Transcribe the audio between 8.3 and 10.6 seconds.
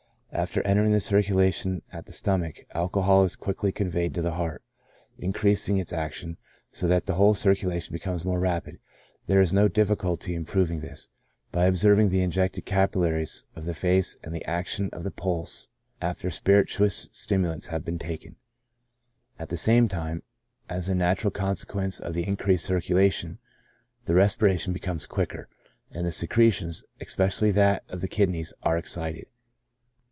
rapid. There is no difficulty In